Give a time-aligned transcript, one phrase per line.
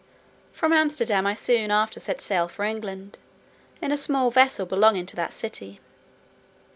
[0.51, 3.19] From Amsterdam I soon after set sail for England,
[3.83, 5.79] in a small vessel belonging to that city.